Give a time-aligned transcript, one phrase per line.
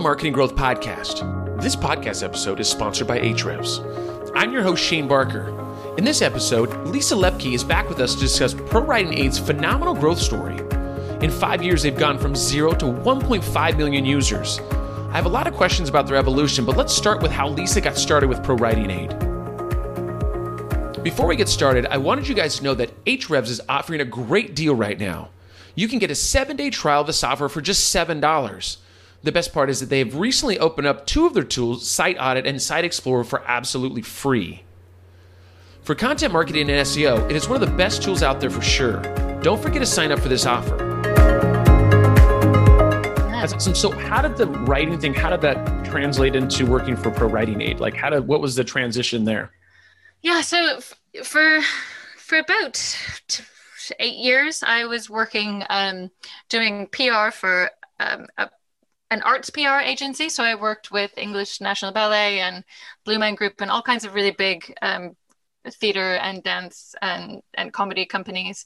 [0.00, 1.60] the Marketing Growth Podcast.
[1.60, 4.32] This podcast episode is sponsored by Ahrefs.
[4.34, 5.50] I'm your host, Shane Barker.
[5.98, 9.94] In this episode, Lisa Lepki is back with us to discuss Pro Writing Aid's phenomenal
[9.94, 10.56] growth story.
[11.22, 14.58] In five years, they've gone from zero to 1.5 million users.
[15.10, 17.82] I have a lot of questions about their evolution, but let's start with how Lisa
[17.82, 19.10] got started with Pro Writing Aid.
[21.02, 24.06] Before we get started, I wanted you guys to know that Ahrefs is offering a
[24.06, 25.28] great deal right now.
[25.74, 28.78] You can get a seven day trial of the software for just $7.
[29.22, 32.16] The best part is that they have recently opened up two of their tools, Site
[32.18, 34.64] Audit and Site Explorer, for absolutely free.
[35.82, 38.62] For content marketing and SEO, it is one of the best tools out there for
[38.62, 39.02] sure.
[39.42, 40.74] Don't forget to sign up for this offer.
[43.30, 43.74] That's awesome.
[43.74, 45.12] So, how did the writing thing?
[45.12, 47.78] How did that translate into working for Pro Writing Aid?
[47.78, 49.50] Like, how did what was the transition there?
[50.22, 50.94] Yeah, so f-
[51.24, 51.60] for
[52.16, 52.74] for about
[53.28, 53.44] t-
[53.98, 56.10] eight years, I was working um,
[56.48, 58.50] doing PR for um, a
[59.10, 60.28] an arts PR agency.
[60.28, 62.64] So I worked with English National Ballet and
[63.04, 65.16] Blue Man Group and all kinds of really big um,
[65.68, 68.64] theater and dance and, and comedy companies.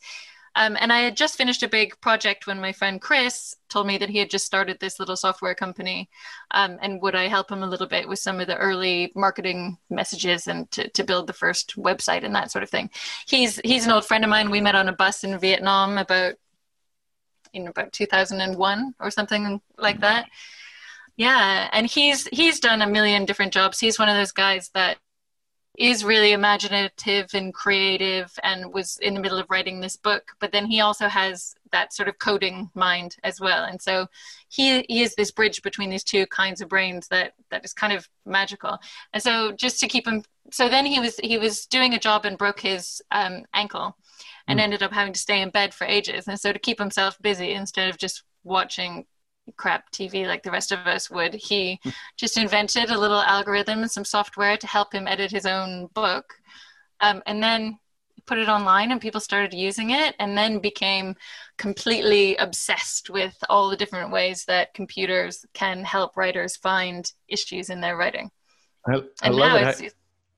[0.56, 3.98] Um, and I had just finished a big project when my friend Chris told me
[3.98, 6.08] that he had just started this little software company.
[6.52, 9.78] Um, and would I help him a little bit with some of the early marketing
[9.90, 12.90] messages and to, to build the first website and that sort of thing?
[13.26, 14.50] He's he's an old friend of mine.
[14.50, 16.34] We met on a bus in Vietnam about
[17.54, 20.26] in about 2001 or something like that.
[21.16, 23.78] Yeah, and he's he's done a million different jobs.
[23.78, 24.98] He's one of those guys that
[25.78, 30.52] is really imaginative and creative and was in the middle of writing this book but
[30.52, 34.06] then he also has that sort of coding mind as well and so
[34.48, 37.92] he, he is this bridge between these two kinds of brains that that is kind
[37.92, 38.78] of magical
[39.12, 42.24] and so just to keep him so then he was he was doing a job
[42.24, 43.96] and broke his um, ankle
[44.46, 44.62] and mm.
[44.62, 47.52] ended up having to stay in bed for ages and so to keep himself busy
[47.52, 49.04] instead of just watching
[49.56, 51.34] crap TV like the rest of us would.
[51.34, 51.90] He hmm.
[52.16, 56.34] just invented a little algorithm and some software to help him edit his own book.
[57.00, 57.78] Um, and then
[58.26, 61.14] put it online and people started using it and then became
[61.58, 67.80] completely obsessed with all the different ways that computers can help writers find issues in
[67.80, 68.30] their writing.
[68.86, 69.80] I, I and love now it.
[69.80, 69.94] it's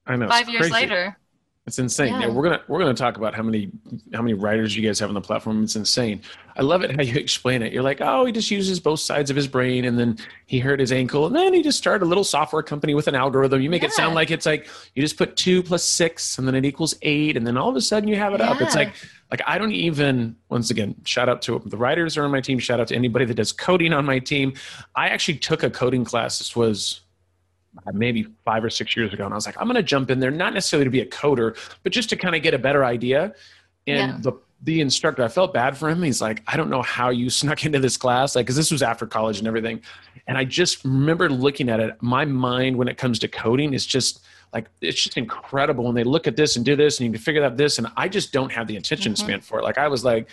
[0.06, 0.28] I know.
[0.28, 1.17] five years later
[1.66, 2.12] it's insane.
[2.12, 2.21] Yeah.
[2.21, 2.28] yeah.
[2.28, 3.72] we're gonna we're gonna talk about how many
[4.15, 5.65] how many writers you guys have on the platform.
[5.65, 6.22] It's insane.
[6.56, 7.72] I love it how you explain it.
[7.72, 10.16] You're like, oh, he just uses both sides of his brain, and then
[10.47, 13.16] he hurt his ankle, and then he just started a little software company with an
[13.16, 13.60] algorithm.
[13.60, 13.88] You make yeah.
[13.88, 16.94] it sound like it's like you just put two plus six, and then it equals
[17.03, 18.50] eight, and then all of a sudden you have it yeah.
[18.53, 18.60] up.
[18.60, 18.94] It's like
[19.32, 22.60] like I don't even once again shout out to the writers are on my team.
[22.60, 24.55] Shout out to anybody that does coding on my team.
[24.94, 26.38] I actually took a coding class.
[26.38, 27.00] This was
[27.92, 29.25] maybe five or six years ago.
[29.25, 31.06] And I was like, I'm going to jump in there, not necessarily to be a
[31.06, 33.34] coder, but just to kind of get a better idea.
[33.87, 34.19] And yeah.
[34.20, 34.32] the
[34.62, 36.03] the instructor, I felt bad for him.
[36.03, 38.82] He's like, I don't know how you snuck into this class, like, because this was
[38.82, 39.82] after college and everything.
[40.26, 41.97] And I just remember looking at it.
[42.03, 46.04] My mind, when it comes to coding, is just like it's just incredible when they
[46.04, 47.78] look at this and do this, and you can figure out this.
[47.78, 49.25] And I just don't have the attention mm-hmm.
[49.25, 49.62] span for it.
[49.62, 50.28] Like I was like,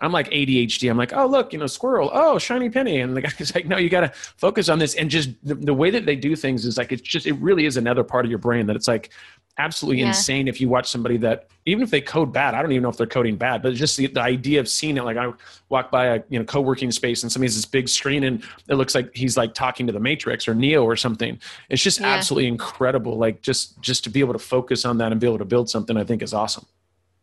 [0.00, 0.90] I'm like ADHD.
[0.90, 2.10] I'm like, oh look, you know, squirrel.
[2.12, 3.00] Oh, shiny penny.
[3.00, 4.94] And the guy's like, no, you got to focus on this.
[4.94, 7.66] And just the, the, way that they do things is like it's just it really
[7.66, 9.10] is another part of your brain that it's like
[9.58, 10.08] absolutely yeah.
[10.08, 12.88] insane if you watch somebody that even if they code bad, I don't even know
[12.88, 15.04] if they're coding bad, but just the, the idea of seeing it.
[15.04, 15.32] Like I
[15.68, 18.94] walk by a you know co-working space and somebody's this big screen and it looks
[18.94, 21.38] like he's like talking to the Matrix or Neo or something.
[21.70, 22.06] It's just yeah.
[22.06, 23.18] absolutely incredible.
[23.18, 25.68] Like just just to be able to focus on that and be able to build
[25.68, 26.66] something, I think is awesome.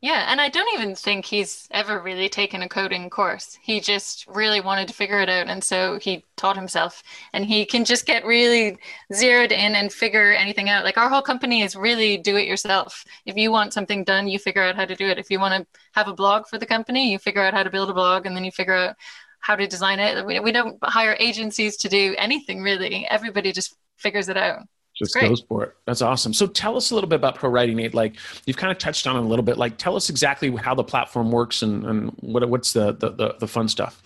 [0.06, 3.58] Yeah, and I don't even think he's ever really taken a coding course.
[3.64, 7.02] He just really wanted to figure it out, and so he taught himself.
[7.34, 8.78] And he can just get really
[9.12, 10.86] zeroed in and figure anything out.
[10.86, 13.04] Like our whole company is really do it yourself.
[13.26, 15.18] If you want something done, you figure out how to do it.
[15.18, 17.72] If you want to have a blog for the company, you figure out how to
[17.72, 18.96] build a blog, and then you figure out
[19.40, 20.24] how to design it.
[20.24, 23.08] We, we don't hire agencies to do anything really.
[23.10, 25.76] Everybody just figures it out just goes for it.
[25.86, 26.34] That's awesome.
[26.34, 27.94] So tell us a little bit about Pro Writing Aid.
[27.94, 29.58] Like you've kind of touched on it a little bit.
[29.58, 33.36] Like tell us exactly how the platform works and, and what, what's the, the, the,
[33.40, 34.02] the fun stuff.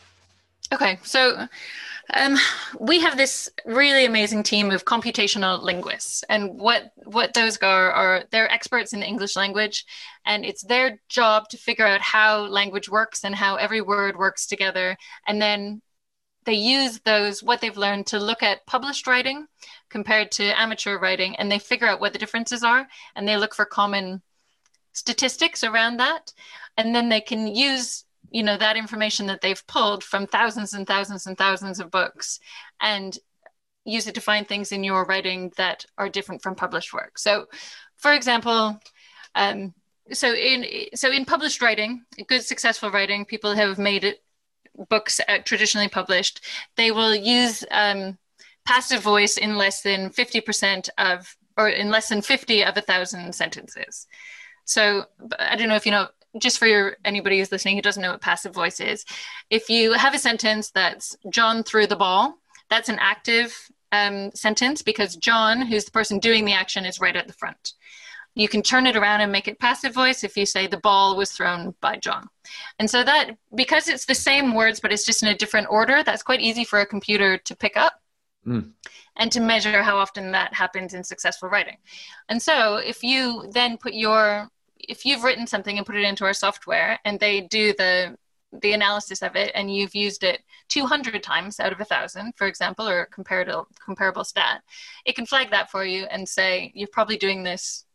[0.74, 1.00] Okay.
[1.04, 1.48] So
[2.13, 2.38] um,
[2.80, 8.24] we have this really amazing team of computational linguists, and what what those are are
[8.31, 9.86] they're experts in the English language,
[10.25, 14.48] and it's their job to figure out how language works and how every word works
[14.48, 14.98] together,
[15.28, 15.81] and then
[16.46, 19.46] they use those what they've learned to look at published writing
[19.89, 23.56] compared to amateur writing and they figure out what the differences are and they look
[23.56, 24.21] for common
[24.94, 26.33] statistics around that.
[26.77, 30.86] And then they can use you know that information that they've pulled from thousands and
[30.86, 32.39] thousands and thousands of books
[32.80, 33.18] and
[33.86, 37.18] use it to find things in your writing that are different from published work.
[37.18, 37.47] So
[37.95, 38.80] for example
[39.36, 39.74] um,
[40.12, 40.65] so in
[40.95, 44.24] so in published writing good successful writing people have made it
[44.89, 46.41] books uh, traditionally published
[46.77, 48.18] they will use um,
[48.66, 53.34] passive voice in less than 50% of, or in less than 50 of a thousand
[53.34, 54.08] sentences.
[54.66, 55.06] So
[55.40, 56.08] I don't know if you know,
[56.38, 59.04] just for your anybody who's listening who doesn't know what passive voice is,
[59.50, 62.38] if you have a sentence that's John threw the ball,
[62.70, 63.56] that's an active
[63.92, 67.74] um, sentence because John, who's the person doing the action, is right at the front.
[68.36, 71.18] You can turn it around and make it passive voice if you say the ball
[71.18, 72.28] was thrown by John.
[72.78, 76.04] And so that, because it's the same words, but it's just in a different order,
[76.04, 78.00] that's quite easy for a computer to pick up.
[78.47, 78.71] Mm.
[79.18, 81.77] And to measure how often that happens in successful writing.
[82.30, 86.24] And so, if you then put your, if you've written something and put it into
[86.24, 88.18] our software and they do the
[88.62, 92.47] the analysis of it and you've used it 200 times out of a thousand for
[92.47, 94.62] example or comparable comparable stat
[95.06, 97.86] it can flag that for you and say you're probably doing this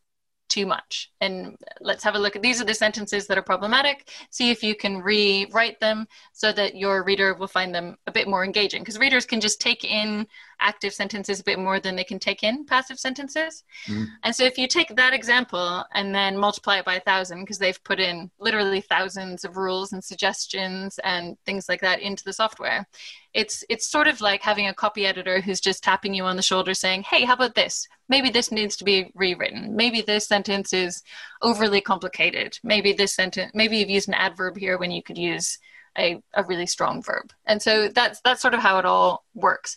[0.47, 1.11] too much.
[1.21, 4.09] And let's have a look at these are the sentences that are problematic.
[4.29, 8.27] See if you can rewrite them so that your reader will find them a bit
[8.27, 8.81] more engaging.
[8.81, 10.27] Because readers can just take in
[10.59, 13.63] active sentences a bit more than they can take in passive sentences.
[13.87, 14.07] Mm.
[14.23, 17.57] And so if you take that example and then multiply it by a thousand, because
[17.57, 22.33] they've put in literally thousands of rules and suggestions and things like that into the
[22.33, 22.87] software,
[23.33, 26.41] it's it's sort of like having a copy editor who's just tapping you on the
[26.41, 27.87] shoulder saying, "Hey, how about this?
[28.07, 29.75] Maybe this needs to be rewritten.
[29.75, 31.03] Maybe this sentence is
[31.41, 32.57] overly complicated.
[32.63, 35.59] Maybe this sentence maybe you've used an adverb here when you could use
[35.97, 39.75] a, a really strong verb." And so that's that's sort of how it all works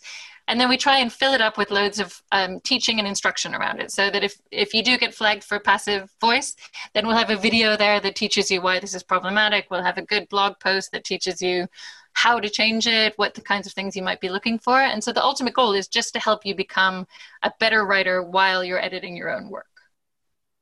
[0.49, 3.53] and then we try and fill it up with loads of um, teaching and instruction
[3.53, 6.55] around it so that if, if you do get flagged for passive voice
[6.93, 9.97] then we'll have a video there that teaches you why this is problematic we'll have
[9.97, 11.67] a good blog post that teaches you
[12.13, 15.03] how to change it what the kinds of things you might be looking for and
[15.03, 17.07] so the ultimate goal is just to help you become
[17.43, 19.67] a better writer while you're editing your own work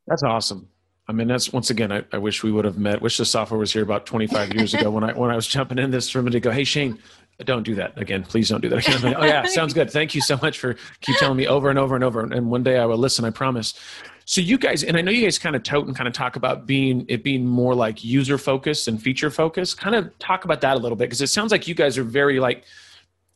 [0.05, 0.67] that's awesome
[1.09, 1.89] I mean, that's once again.
[1.89, 3.01] I, I, wish we would have met.
[3.01, 5.79] Wish the software was here about 25 years ago when I when I was jumping
[5.79, 6.99] in this room to go, hey Shane,
[7.45, 8.23] don't do that again.
[8.23, 9.15] Please don't do that again.
[9.17, 9.91] oh yeah, sounds good.
[9.91, 12.21] Thank you so much for keep telling me over and over and over.
[12.21, 13.25] And one day I will listen.
[13.25, 13.75] I promise.
[14.25, 16.35] So you guys, and I know you guys kind of tote and kind of talk
[16.35, 19.77] about being it being more like user focused and feature focused.
[19.79, 22.03] Kind of talk about that a little bit because it sounds like you guys are
[22.03, 22.63] very like.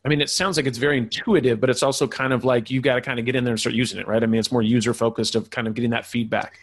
[0.03, 2.81] I mean, it sounds like it's very intuitive, but it's also kind of like you've
[2.81, 4.23] got to kind of get in there and start using it, right?
[4.23, 6.59] I mean, it's more user focused of kind of getting that feedback.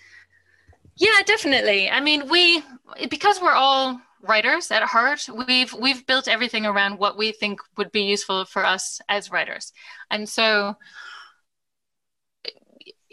[0.97, 1.89] Yeah, definitely.
[1.89, 2.65] I mean, we
[3.09, 7.93] because we're all writers at heart we've we've built everything around what we think would
[7.93, 9.73] be useful for us as writers.
[10.11, 10.77] And so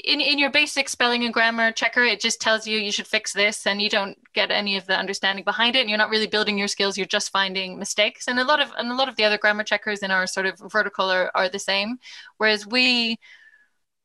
[0.03, 3.33] in, in your basic spelling and grammar checker it just tells you you should fix
[3.33, 6.27] this and you don't get any of the understanding behind it and you're not really
[6.27, 8.27] building your skills you're just finding mistakes.
[8.27, 10.45] And a lot of and a lot of the other grammar checkers in our sort
[10.45, 11.97] of vertical are, are the same
[12.37, 13.17] whereas we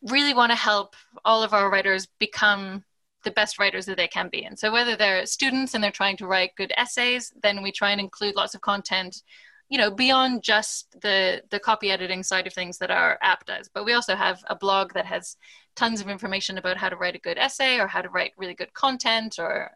[0.03, 2.85] really want to help all of our writers become
[3.25, 4.45] the best writers that they can be.
[4.45, 7.91] And so whether they're students and they're trying to write good essays, then we try
[7.91, 9.23] and include lots of content,
[9.69, 13.69] you know, beyond just the the copy editing side of things that our app does.
[13.73, 15.37] But we also have a blog that has
[15.77, 18.55] tons of information about how to write a good essay or how to write really
[18.55, 19.71] good content or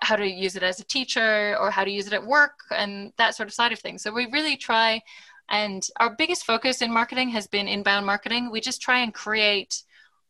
[0.00, 3.12] how to use it as a teacher or how to use it at work and
[3.18, 4.02] that sort of side of things.
[4.02, 5.00] So we really try
[5.48, 8.50] and our biggest focus in marketing has been inbound marketing.
[8.50, 9.82] We just try and create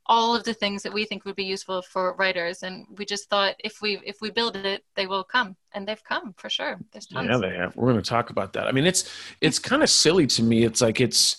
[0.07, 3.29] all of the things that we think would be useful for writers and we just
[3.31, 6.79] thought if we if we build it they will come and they've come for sure.
[6.93, 7.29] There's tons.
[7.31, 7.77] yeah they have.
[7.77, 8.67] We're going to talk about that.
[8.67, 9.09] I mean it's
[9.41, 10.65] it's kind of silly to me.
[10.65, 11.37] It's like it's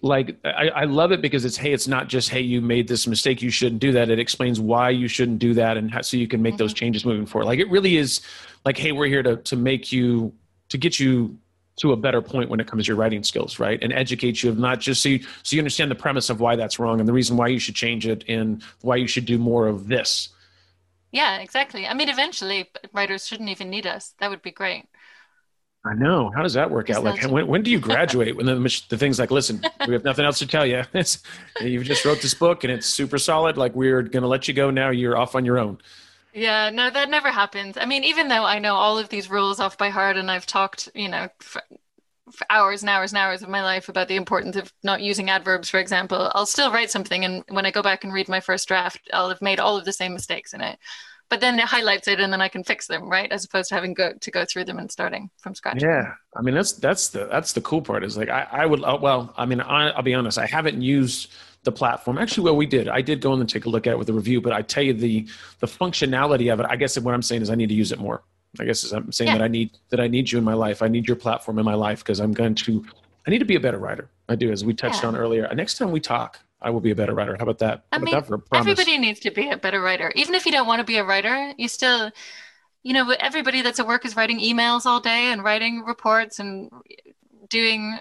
[0.00, 3.06] like I, I love it because it's hey it's not just hey you made this
[3.06, 4.10] mistake you shouldn't do that.
[4.10, 6.58] It explains why you shouldn't do that and how, so you can make mm-hmm.
[6.58, 7.46] those changes moving forward.
[7.46, 8.20] Like it really is
[8.64, 10.32] like hey we're here to to make you
[10.70, 11.38] to get you
[11.78, 13.82] to a better point when it comes to your writing skills, right?
[13.82, 16.56] And educate you of not just so you, so you understand the premise of why
[16.56, 19.38] that's wrong and the reason why you should change it and why you should do
[19.38, 20.30] more of this.
[21.12, 21.86] Yeah, exactly.
[21.86, 24.14] I mean, eventually, writers shouldn't even need us.
[24.18, 24.84] That would be great.
[25.84, 26.30] I know.
[26.34, 27.02] How does that work out?
[27.04, 28.36] Like, when, when do you graduate?
[28.36, 30.82] when the, the thing's like, listen, we have nothing else to tell you.
[31.60, 33.56] You just wrote this book and it's super solid.
[33.56, 34.90] Like, we're going to let you go now.
[34.90, 35.78] You're off on your own.
[36.34, 37.76] Yeah, no, that never happens.
[37.78, 40.46] I mean, even though I know all of these rules off by heart and I've
[40.46, 41.62] talked, you know, for,
[42.30, 45.30] for hours and hours and hours of my life about the importance of not using
[45.30, 47.24] adverbs, for example, I'll still write something.
[47.24, 49.84] And when I go back and read my first draft, I'll have made all of
[49.84, 50.78] the same mistakes in it.
[51.30, 53.30] But then it highlights it and then I can fix them, right?
[53.30, 55.82] As opposed to having go, to go through them and starting from scratch.
[55.82, 56.14] Yeah.
[56.34, 58.98] I mean, that's, that's the, that's the cool part is like, I, I would, uh,
[59.00, 61.30] well, I mean, I, I'll be honest, I haven't used
[61.64, 62.18] the platform.
[62.18, 62.88] Actually, well, we did.
[62.88, 64.62] I did go in and take a look at it with a review, but I
[64.62, 65.26] tell you the
[65.60, 66.66] the functionality of it.
[66.68, 68.22] I guess what I'm saying is I need to use it more.
[68.58, 69.38] I guess I'm saying yeah.
[69.38, 70.82] that I need that I need you in my life.
[70.82, 72.84] I need your platform in my life because I'm going to.
[73.26, 74.08] I need to be a better writer.
[74.28, 75.08] I do, as we touched yeah.
[75.08, 75.52] on earlier.
[75.54, 77.36] Next time we talk, I will be a better writer.
[77.36, 77.84] How about that?
[77.92, 80.12] How I mean, that everybody needs to be a better writer.
[80.14, 82.10] Even if you don't want to be a writer, you still,
[82.82, 86.70] you know, everybody that's at work is writing emails all day and writing reports and
[87.50, 87.98] doing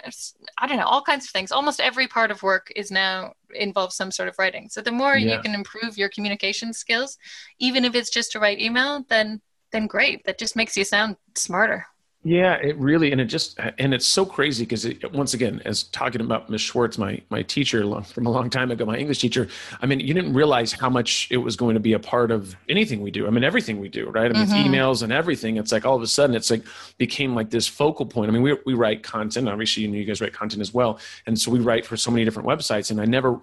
[0.57, 1.51] i don't know all kinds of things.
[1.51, 4.69] Almost every part of work is now involves some sort of writing.
[4.69, 5.35] So the more yeah.
[5.35, 7.17] you can improve your communication skills
[7.59, 10.23] even if it's just to write email then then great.
[10.25, 11.85] That just makes you sound smarter
[12.27, 16.19] yeah, it really, and it just, and it's so crazy because once again, as talking
[16.19, 19.47] about Miss Schwartz, my my teacher from a long time ago, my English teacher.
[19.81, 22.53] I mean, you didn't realize how much it was going to be a part of
[22.67, 23.27] anything we do.
[23.27, 24.29] I mean, everything we do, right?
[24.29, 24.73] I mean, mm-hmm.
[24.73, 25.55] emails and everything.
[25.55, 26.63] It's like all of a sudden, it's like
[26.97, 28.29] became like this focal point.
[28.29, 29.47] I mean, we we write content.
[29.47, 32.11] Obviously, you know, you guys write content as well, and so we write for so
[32.11, 32.91] many different websites.
[32.91, 33.39] And I never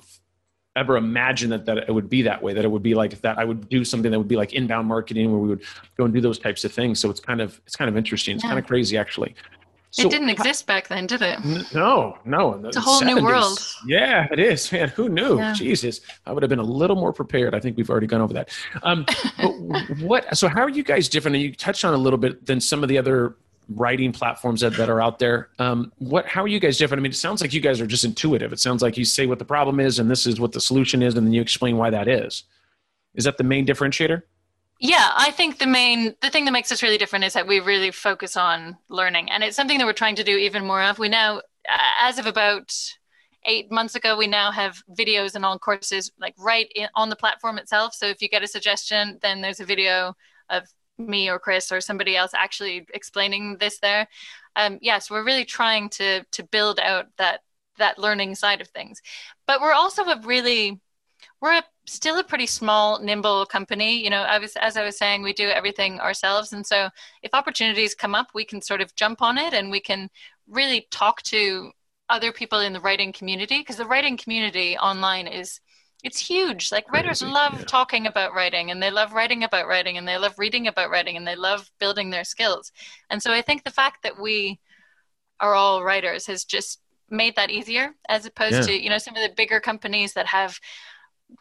[0.76, 3.38] ever imagine that, that it would be that way, that it would be like that
[3.38, 5.62] I would do something that would be like inbound marketing where we would
[5.96, 6.98] go and do those types of things.
[6.98, 8.36] So it's kind of, it's kind of interesting.
[8.36, 8.50] It's yeah.
[8.50, 9.34] kind of crazy actually.
[9.94, 11.38] So, it didn't exist back then, did it?
[11.72, 12.54] No, no.
[12.64, 13.14] It's a whole 70s.
[13.14, 13.58] new world.
[13.86, 14.88] Yeah, it is, man.
[14.88, 15.36] Who knew?
[15.36, 15.52] Yeah.
[15.52, 17.54] Jesus, I would have been a little more prepared.
[17.54, 18.50] I think we've already gone over that.
[18.82, 19.06] Um,
[19.38, 19.52] but
[20.00, 20.36] what?
[20.36, 21.36] So, how are you guys different?
[21.36, 23.36] And you touched on a little bit than some of the other
[23.68, 25.48] writing platforms that, that are out there.
[25.58, 27.00] Um, what, how are you guys different?
[27.00, 28.52] I mean, it sounds like you guys are just intuitive.
[28.52, 31.02] It sounds like you say what the problem is and this is what the solution
[31.02, 32.44] is, and then you explain why that is.
[33.14, 34.22] Is that the main differentiator?
[34.80, 37.60] Yeah, I think the main the thing that makes us really different is that we
[37.60, 40.98] really focus on learning, and it's something that we're trying to do even more of.
[40.98, 41.42] We now,
[42.00, 42.74] as of about
[43.46, 47.16] eight months ago, we now have videos and all courses like right in, on the
[47.16, 47.94] platform itself.
[47.94, 50.16] So if you get a suggestion, then there's a video
[50.50, 50.64] of
[50.98, 54.06] me or Chris or somebody else actually explaining this there.
[54.56, 57.40] Um, yes, we're really trying to to build out that
[57.78, 59.02] that learning side of things,
[59.46, 60.80] but we're also a really
[61.40, 64.02] we're a, still a pretty small, nimble company.
[64.02, 66.88] You know, I was as I was saying, we do everything ourselves, and so
[67.22, 70.08] if opportunities come up, we can sort of jump on it, and we can
[70.48, 71.72] really talk to
[72.10, 75.60] other people in the writing community because the writing community online is
[76.04, 76.70] it's huge.
[76.70, 77.64] Like writers Crazy, love yeah.
[77.64, 81.16] talking about writing and they love writing about writing and they love reading about writing
[81.16, 82.70] and they love building their skills.
[83.08, 84.60] And so I think the fact that we
[85.40, 88.62] are all writers has just made that easier as opposed yeah.
[88.62, 90.58] to, you know, some of the bigger companies that have,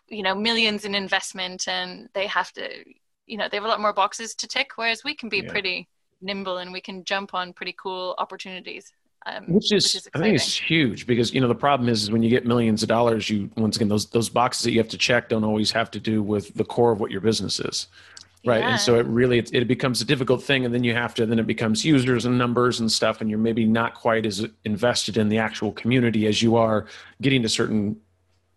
[0.07, 2.69] you know, millions in investment and they have to,
[3.25, 5.51] you know, they have a lot more boxes to tick, whereas we can be yeah.
[5.51, 5.89] pretty
[6.21, 8.93] nimble and we can jump on pretty cool opportunities.
[9.25, 12.03] Um, which, is, which is I think it's huge because you know the problem is,
[12.03, 14.79] is when you get millions of dollars, you once again those those boxes that you
[14.79, 17.59] have to check don't always have to do with the core of what your business
[17.61, 17.87] is,
[18.45, 18.59] right?
[18.59, 18.71] Yeah.
[18.71, 21.25] And so it really it, it becomes a difficult thing, and then you have to
[21.25, 25.15] then it becomes users and numbers and stuff, and you're maybe not quite as invested
[25.15, 26.85] in the actual community as you are
[27.21, 27.95] getting to certain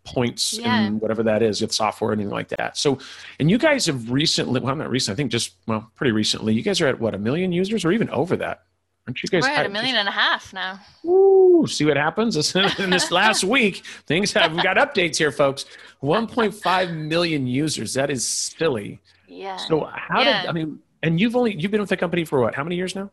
[0.03, 0.81] points yeah.
[0.81, 2.97] and whatever that is with software or anything like that so
[3.41, 6.61] and you guys have recently well not recent i think just well pretty recently you
[6.61, 8.63] guys are at what a million users or even over that
[9.07, 9.43] Aren't you guys?
[9.43, 10.79] We're at a million and a half now.
[11.05, 12.35] Ooh, see what happens
[12.79, 13.85] in this last week.
[14.05, 15.65] Things have we got updates here, folks.
[16.03, 17.93] 1.5 million users.
[17.93, 18.99] That is silly.
[19.27, 19.55] Yeah.
[19.55, 20.41] So how yeah.
[20.41, 20.79] did I mean?
[21.03, 22.53] And you've only you've been with the company for what?
[22.53, 23.09] How many years now?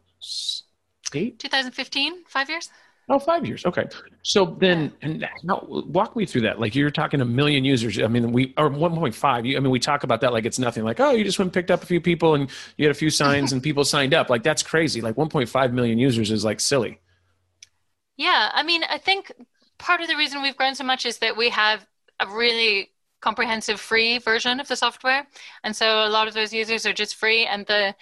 [1.14, 1.38] Eight.
[1.38, 2.24] 2015.
[2.26, 2.70] Five years.
[3.08, 3.66] Oh, five years.
[3.66, 3.86] Okay.
[4.22, 6.58] So then, and now walk me through that.
[6.58, 8.00] Like you're talking a million users.
[8.00, 9.24] I mean, we are 1.5.
[9.24, 10.84] I mean, we talk about that like it's nothing.
[10.84, 12.98] Like, oh, you just went and picked up a few people and you had a
[12.98, 14.30] few signs and people signed up.
[14.30, 15.02] Like that's crazy.
[15.02, 17.00] Like 1.5 million users is like silly.
[18.16, 18.50] Yeah.
[18.54, 19.30] I mean, I think
[19.76, 21.86] part of the reason we've grown so much is that we have
[22.20, 25.26] a really comprehensive free version of the software.
[25.62, 27.94] And so a lot of those users are just free and the,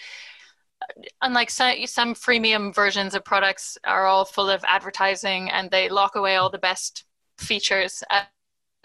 [1.21, 6.37] unlike some, freemium versions of products are all full of advertising and they lock away
[6.37, 7.05] all the best
[7.39, 8.03] features.
[8.11, 8.23] Uh,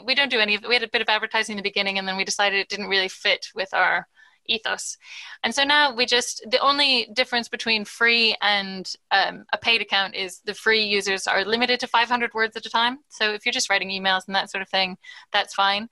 [0.04, 2.08] we don't do any of we had a bit of advertising in the beginning and
[2.08, 4.08] then we decided it didn't really fit with our
[4.48, 4.98] ethos.
[5.44, 10.16] And so now we just the only difference between free and um, a paid account
[10.16, 13.00] is the free users are limited to 500 words at a time.
[13.10, 14.98] So if you're just writing emails and that sort of thing
[15.34, 15.90] that's fine.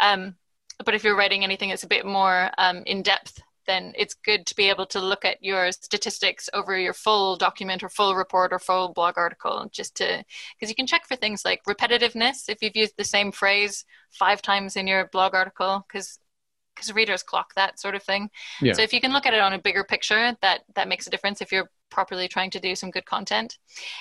[0.00, 0.36] Um,
[0.84, 4.46] but if you're writing anything that's a bit more um, in depth then it's good
[4.46, 8.52] to be able to look at your statistics over your full document or full report
[8.52, 12.62] or full blog article just to because you can check for things like repetitiveness if
[12.62, 16.18] you've used the same phrase five times in your blog article because
[16.74, 18.28] because readers clock that sort of thing
[18.60, 18.72] yeah.
[18.72, 21.10] so if you can look at it on a bigger picture that that makes a
[21.10, 23.58] difference if you're properly trying to do some good content.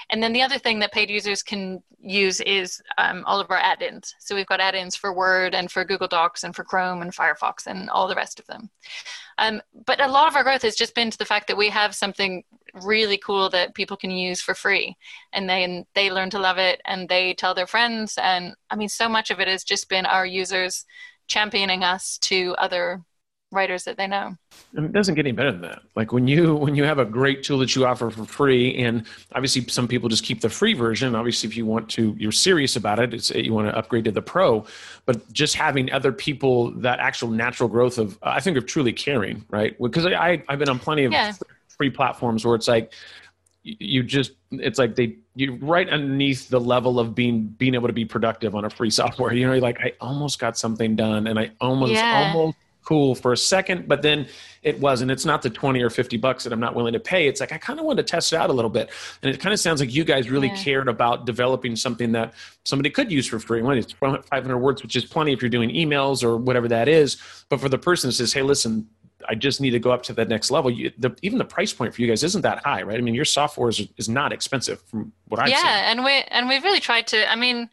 [0.10, 3.58] And then the other thing that paid users can use is um, all of our
[3.58, 4.14] add-ins.
[4.20, 7.68] So we've got add-ins for Word and for Google Docs and for Chrome and Firefox
[7.68, 8.70] and all the rest of them.
[9.38, 11.70] Um, but a lot of our growth has just been to the fact that we
[11.70, 12.44] have something
[12.84, 14.98] really cool that people can use for free
[15.32, 18.90] and then they learn to love it and they tell their friends and i mean
[18.90, 20.86] so much of it has just been our users
[21.28, 23.02] championing us to other
[23.56, 24.36] writers that they know.
[24.76, 25.82] And it doesn't get any better than that.
[25.96, 29.06] Like when you when you have a great tool that you offer for free, and
[29.34, 31.16] obviously some people just keep the free version.
[31.16, 33.14] Obviously, if you want to, you're serious about it.
[33.14, 34.66] It's you want to upgrade to the pro.
[35.06, 39.46] But just having other people that actual natural growth of I think of truly caring,
[39.50, 39.76] right?
[39.82, 41.34] Because I, I have been on plenty of yeah.
[41.70, 42.92] free platforms where it's like
[43.66, 47.94] you just it's like they you right underneath the level of being being able to
[47.94, 51.26] be productive on a free software you know you're like i almost got something done
[51.26, 52.32] and i almost yeah.
[52.32, 52.56] almost
[52.86, 54.28] cool for a second but then
[54.62, 57.28] it wasn't it's not the 20 or 50 bucks that i'm not willing to pay
[57.28, 58.90] it's like i kind of wanted to test it out a little bit
[59.22, 60.64] and it kind of sounds like you guys really yeah.
[60.64, 64.96] cared about developing something that somebody could use for free when it's 500 words which
[64.96, 67.18] is plenty if you're doing emails or whatever that is
[67.50, 68.88] but for the person that says hey listen
[69.28, 70.70] I just need to go up to the next level.
[70.70, 72.98] You, the, even the price point for you guys isn't that high, right?
[72.98, 75.66] I mean, your software is, is not expensive from what I've yeah, seen.
[75.66, 77.32] Yeah, and we and we've really tried to.
[77.32, 77.70] I mean,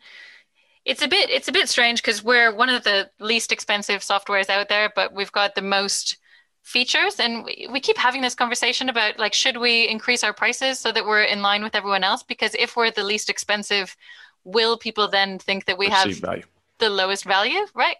[0.85, 4.51] it's a bit it's a bit strange because we're one of the least expensive softwares
[4.51, 6.19] out there, but we've got the most
[6.63, 10.79] features, and we, we keep having this conversation about like should we increase our prices
[10.79, 12.23] so that we're in line with everyone else?
[12.23, 13.97] Because if we're the least expensive,
[14.45, 16.45] will people then think that we have value.
[16.79, 17.97] the lowest value, right?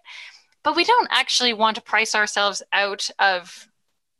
[0.63, 3.69] but we don't actually want to price ourselves out of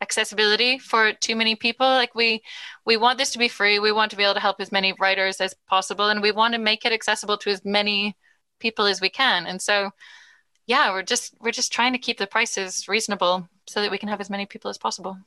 [0.01, 2.43] accessibility for too many people like we
[2.85, 4.93] we want this to be free we want to be able to help as many
[4.99, 8.13] writers as possible and we want to make it accessible to as many
[8.63, 9.91] people as we can and so
[10.67, 14.07] yeah we're just we're just trying to keep the prices reasonable so that we can
[14.07, 15.17] have as many people as possible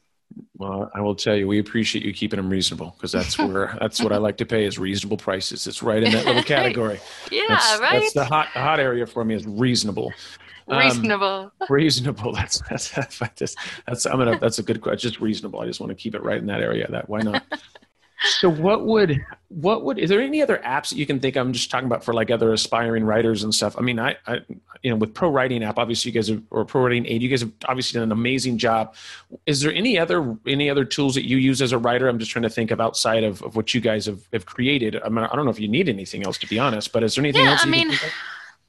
[0.57, 4.03] well i will tell you we appreciate you keeping them reasonable because that's where that's
[4.03, 6.99] what i like to pay is reasonable prices it's right in that little category
[7.31, 10.11] yeah that's, right that's the hot hot area for me is reasonable
[10.69, 11.53] um, reasonable.
[11.69, 12.33] reasonable.
[12.33, 13.55] That's that's that's,
[13.87, 15.11] that's I'm gonna that's a good question.
[15.11, 15.61] Just reasonable.
[15.61, 16.91] I just want to keep it right in that area.
[16.91, 17.45] That why not?
[18.23, 21.53] So what would what would is there any other apps that you can think i'm
[21.53, 23.77] just talking about for like other aspiring writers and stuff.
[23.79, 24.41] I mean i, I
[24.83, 27.29] you know with pro writing app obviously you guys have or pro writing aid you
[27.29, 28.95] guys have obviously done an amazing job.
[29.45, 32.09] Is there any other any other tools that you use as a writer?
[32.09, 34.97] I'm just trying to think of outside of, of what you guys have, have created.
[35.05, 37.15] I, mean, I don't know if you need anything else to be honest but is
[37.15, 37.93] there anything yeah, else i mean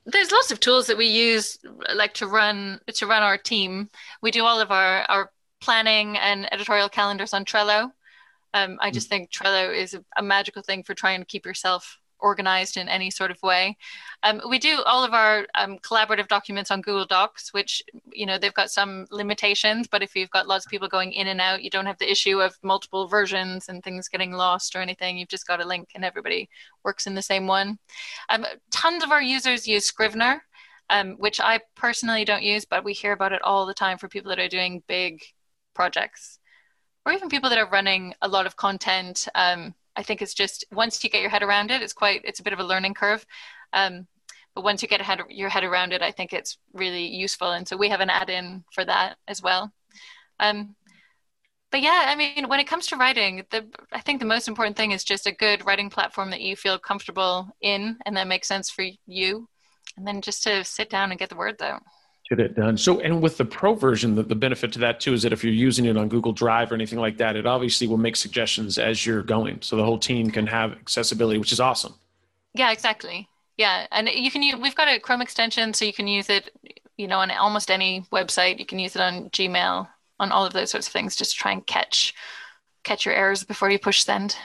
[0.08, 1.60] there's lots of tools that we use
[1.94, 3.90] like to run to run our team.
[4.22, 7.92] We do all of our our planning and editorial calendars on trello
[8.54, 12.00] um, i just think trello is a, a magical thing for trying to keep yourself
[12.20, 13.78] organized in any sort of way.
[14.24, 18.38] Um, we do all of our um, collaborative documents on Google Docs, which you know
[18.38, 21.64] they've got some limitations, but if you've got lots of people going in and out,
[21.64, 25.18] you don't have the issue of multiple versions and things getting lost or anything.
[25.18, 26.50] You've just got a link and everybody
[26.84, 27.78] works in the same one.
[28.30, 30.44] Um, tons of our users use Scrivener.
[30.90, 34.08] Um, which I personally don't use, but we hear about it all the time for
[34.08, 35.22] people that are doing big
[35.74, 36.40] projects
[37.08, 40.64] or even people that are running a lot of content um, I think it's just
[40.72, 42.94] once you get your head around it, it's quite it's a bit of a learning
[42.94, 43.26] curve.
[43.74, 44.08] Um,
[44.54, 47.52] but once you get head, your head around it, I think it's really useful.
[47.52, 49.72] And so we have an add-in for that as well.
[50.40, 50.76] Um,
[51.72, 54.78] but yeah, I mean, when it comes to writing, the I think the most important
[54.78, 58.48] thing is just a good writing platform that you feel comfortable in and that makes
[58.48, 59.50] sense for you,
[59.98, 61.82] and then just to sit down and get the words out
[62.30, 62.78] get it done.
[62.78, 65.44] So, and with the pro version, the, the benefit to that too is that if
[65.44, 68.78] you're using it on Google Drive or anything like that, it obviously will make suggestions
[68.78, 69.62] as you're going.
[69.62, 71.96] So the whole team can have accessibility, which is awesome.
[72.54, 73.30] Yeah, exactly.
[73.58, 74.56] Yeah, and you can use.
[74.60, 76.52] We've got a Chrome extension, so you can use it.
[76.98, 79.88] You know, on almost any website, you can use it on Gmail,
[80.20, 82.14] on all of those sorts of things, just to try and catch
[82.84, 84.36] catch your errors before you push send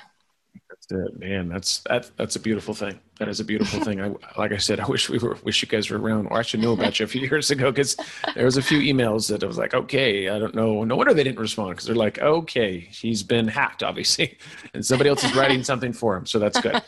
[0.90, 1.48] it, man.
[1.48, 2.10] That's that.
[2.16, 2.98] That's a beautiful thing.
[3.18, 4.00] That is a beautiful thing.
[4.00, 5.36] I like I said, I wish we were.
[5.44, 7.70] Wish you guys were around, or I should know about you a few years ago
[7.70, 7.96] because
[8.34, 10.84] there was a few emails that I was like, okay, I don't know.
[10.84, 14.38] No wonder they didn't respond because they're like, okay, he's been hacked, obviously,
[14.74, 16.26] and somebody else is writing something for him.
[16.26, 16.82] So that's good.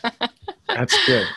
[0.67, 1.27] That's good.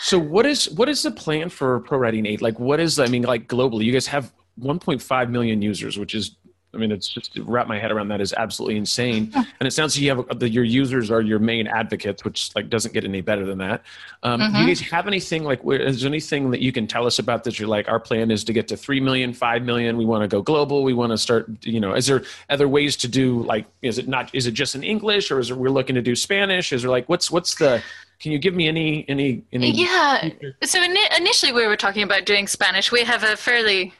[0.00, 2.40] So what is what is the plan for Pro Aid?
[2.42, 6.36] Like, what is I mean, like globally, you guys have 1.5 million users, which is
[6.74, 9.30] I mean, it's just wrap my head around that is absolutely insane.
[9.34, 12.70] And it sounds like you have the, your users are your main advocates, which like
[12.70, 13.82] doesn't get any better than that.
[14.22, 14.52] Um, mm-hmm.
[14.52, 14.68] Do you mm-hmm.
[14.68, 15.60] guys have anything like?
[15.64, 17.58] Is there anything that you can tell us about that?
[17.58, 19.96] You're like, our plan is to get to three million, five million.
[19.96, 20.82] We want to go global.
[20.82, 21.48] We want to start.
[21.64, 23.66] You know, is there other ways to do like?
[23.82, 24.34] Is it not?
[24.34, 26.72] Is it just in English, or is it we're looking to do Spanish?
[26.72, 27.82] Is there like what's what's the
[28.18, 30.30] can you give me any any any yeah
[30.62, 33.92] so in, initially we were talking about doing spanish we have a fairly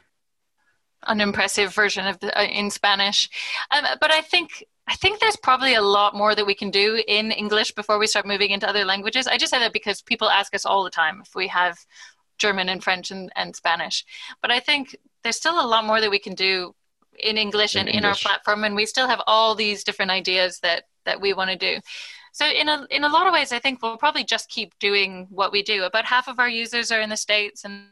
[1.04, 3.28] unimpressive version of the, uh, in Spanish.
[3.70, 7.02] Um, but I think I think there's probably a lot more that we can do
[7.06, 9.26] in English before we start moving into other languages.
[9.26, 11.78] I just say that because people ask us all the time if we have
[12.38, 14.04] German and French and, and Spanish.
[14.40, 16.74] But I think there's still a lot more that we can do
[17.18, 18.02] in English in and English.
[18.02, 21.50] in our platform, and we still have all these different ideas that that we want
[21.50, 21.80] to do.
[22.32, 25.28] So in a in a lot of ways, I think we'll probably just keep doing
[25.30, 25.84] what we do.
[25.84, 27.86] About half of our users are in the states, and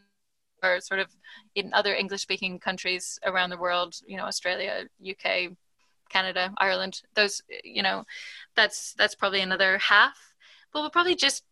[0.61, 1.07] are sort of
[1.55, 5.51] in other English speaking countries around the world, you know, Australia, UK,
[6.09, 8.03] Canada, Ireland, those, you know,
[8.55, 10.17] that's, that's probably another half.
[10.71, 11.43] But we'll probably just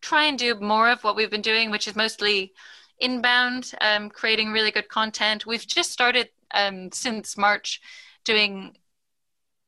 [0.00, 2.52] try and do more of what we've been doing, which is mostly
[2.98, 5.46] inbound, um, creating really good content.
[5.46, 7.80] We've just started um, since March
[8.24, 8.76] doing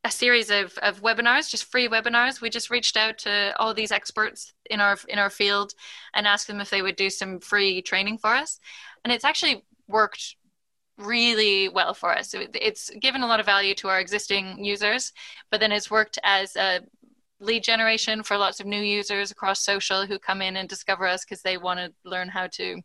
[0.07, 2.41] a series of, of webinars, just free webinars.
[2.41, 5.73] We just reached out to all these experts in our in our field
[6.15, 8.61] and asked them if they would do some free training for us.
[9.05, 10.37] And it's actually worked
[10.97, 12.35] really well for us.
[12.35, 15.13] It's given a lot of value to our existing users,
[15.51, 16.81] but then it's worked as a
[17.41, 21.25] lead generation for lots of new users across social who come in and discover us
[21.25, 22.81] because they want to learn how to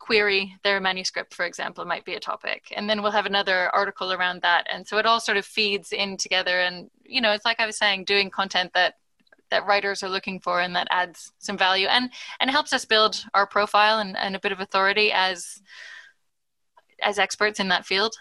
[0.00, 2.72] query their manuscript, for example, might be a topic.
[2.74, 4.66] And then we'll have another article around that.
[4.72, 6.58] And so it all sort of feeds in together.
[6.60, 8.94] And, you know, it's like I was saying, doing content that
[9.50, 13.24] that writers are looking for and that adds some value and and helps us build
[13.34, 15.60] our profile and, and a bit of authority as
[17.02, 18.14] as experts in that field.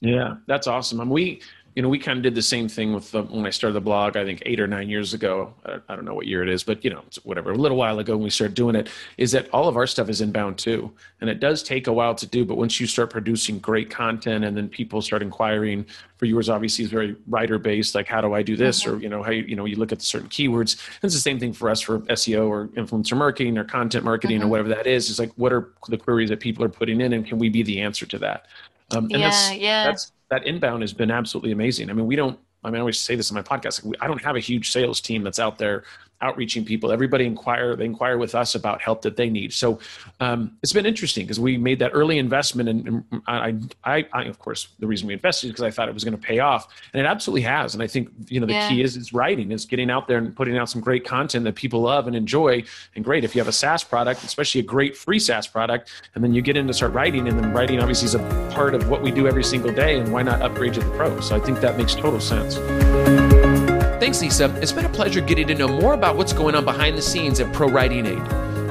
[0.00, 1.00] Yeah, that's awesome.
[1.00, 1.42] I mean, we
[1.74, 3.80] you know, we kind of did the same thing with the, when I started the
[3.80, 5.54] blog, I think eight or nine years ago.
[5.64, 8.14] I, don't know what year it is, but you know, whatever, a little while ago
[8.14, 10.92] when we started doing it, is that all of our stuff is inbound too.
[11.22, 14.44] And it does take a while to do, but once you start producing great content
[14.44, 15.86] and then people start inquiring
[16.18, 18.82] for yours, obviously is very writer based, like how do I do this?
[18.82, 18.96] Mm-hmm.
[18.96, 20.74] Or, you know, how, you, you know, you look at the certain keywords.
[20.86, 24.38] And it's the same thing for us for SEO or influencer marketing or content marketing
[24.38, 24.46] mm-hmm.
[24.46, 25.08] or whatever that is.
[25.08, 27.62] It's like, what are the queries that people are putting in and can we be
[27.62, 28.46] the answer to that?
[28.90, 29.84] Um, and yeah, that's, yeah.
[29.84, 31.90] that's that inbound has been absolutely amazing.
[31.90, 32.38] I mean, we don't.
[32.64, 33.92] I mean, I always say this in my podcast.
[34.00, 35.84] I don't have a huge sales team that's out there
[36.22, 36.92] outreaching people.
[36.92, 39.52] Everybody inquire, they inquire with us about help that they need.
[39.52, 39.78] So
[40.20, 43.54] um, it's been interesting because we made that early investment, and, and I,
[43.84, 46.16] I, I, of course, the reason we invested is because I thought it was going
[46.16, 47.74] to pay off, and it absolutely has.
[47.74, 48.68] And I think you know the yeah.
[48.68, 51.56] key is is writing, is getting out there and putting out some great content that
[51.56, 52.64] people love and enjoy.
[52.94, 56.22] And great if you have a SaaS product, especially a great free SaaS product, and
[56.22, 58.88] then you get in to start writing, and then writing obviously is a part of
[58.88, 59.98] what we do every single day.
[59.98, 61.20] And why not upgrade to the pro?
[61.20, 62.56] So I think that makes total sense.
[64.02, 64.52] Thanks, Lisa.
[64.60, 67.38] It's been a pleasure getting to know more about what's going on behind the scenes
[67.38, 68.18] at Pro Writing Aid.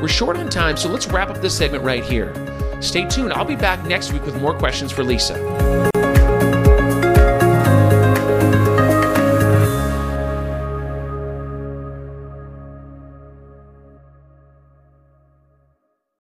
[0.01, 2.33] We're short on time, so let's wrap up this segment right here.
[2.81, 3.31] Stay tuned.
[3.31, 5.90] I'll be back next week with more questions for Lisa.